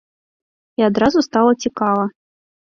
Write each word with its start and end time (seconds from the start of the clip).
І 0.81 0.85
адразу 0.87 1.19
стала 1.27 1.51
цікава. 1.67 2.09